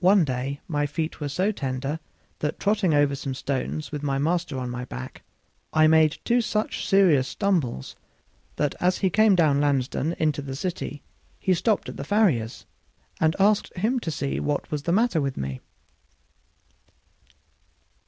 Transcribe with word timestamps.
One 0.00 0.24
day 0.24 0.58
my 0.66 0.84
feet 0.84 1.20
were 1.20 1.28
so 1.28 1.52
tender 1.52 2.00
that, 2.40 2.58
trotting 2.58 2.92
over 2.92 3.14
some 3.14 3.34
fresh 3.34 3.38
stones 3.38 3.92
with 3.92 4.02
my 4.02 4.18
master 4.18 4.58
on 4.58 4.68
my 4.68 4.84
back, 4.84 5.22
I 5.72 5.86
made 5.86 6.18
two 6.24 6.40
such 6.40 6.84
serious 6.84 7.28
stumbles 7.28 7.94
that, 8.56 8.74
as 8.80 8.98
he 8.98 9.10
came 9.10 9.36
down 9.36 9.60
Lansdown 9.60 10.14
into 10.18 10.42
the 10.42 10.56
city, 10.56 11.04
he 11.38 11.54
stopped 11.54 11.88
at 11.88 11.96
the 11.96 12.02
farrier's, 12.02 12.66
and 13.20 13.36
asked 13.38 13.72
him 13.76 14.00
to 14.00 14.10
see 14.10 14.40
what 14.40 14.68
was 14.72 14.82
the 14.82 14.92
matter 14.92 15.20
with 15.20 15.36
me. 15.36 15.60